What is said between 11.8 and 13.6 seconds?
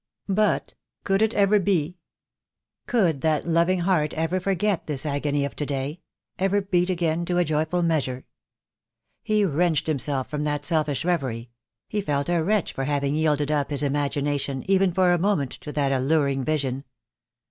he felt a wretch for having yielded